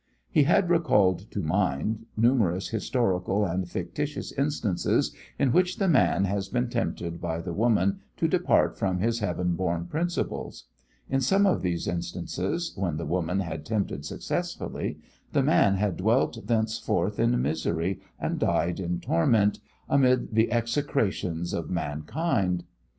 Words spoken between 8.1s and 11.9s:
to depart from his heaven born principles. In some of these